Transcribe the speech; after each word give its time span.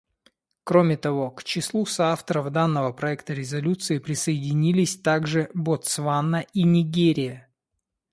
Кроме 0.63 0.97
того, 0.97 1.29
к 1.29 1.43
числу 1.43 1.85
соавторов 1.85 2.49
данного 2.49 2.91
проекта 2.91 3.33
резолюции 3.35 3.99
присоединились 3.99 4.97
также 4.99 5.51
Ботсвана 5.53 6.43
и 6.53 6.63
Нигерия. 6.63 7.47